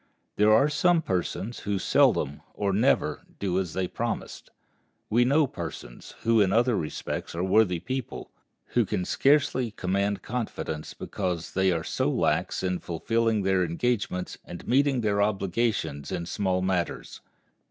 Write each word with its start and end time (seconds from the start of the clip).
There 0.35 0.51
are 0.51 0.67
some 0.67 1.03
persons 1.03 1.59
who 1.59 1.77
seldom, 1.77 2.41
or 2.55 2.73
never, 2.73 3.21
do 3.37 3.59
as 3.59 3.73
they 3.75 3.87
promised. 3.87 4.49
We 5.11 5.25
know 5.25 5.45
persons, 5.45 6.15
who 6.21 6.41
in 6.41 6.51
other 6.51 6.75
respects 6.75 7.35
are 7.35 7.43
worthy 7.43 7.79
people, 7.79 8.31
who 8.69 8.83
can 8.83 9.05
scarcely 9.05 9.69
command 9.69 10.23
confidence, 10.23 10.95
because 10.95 11.51
they 11.53 11.71
are 11.71 11.83
so 11.83 12.09
slack 12.17 12.51
in 12.63 12.79
fulfilling 12.79 13.43
their 13.43 13.63
engagements 13.63 14.39
and 14.43 14.67
meeting 14.67 15.01
their 15.01 15.21
obligations 15.21 16.11
in 16.11 16.25
small 16.25 16.63
matters. 16.63 17.21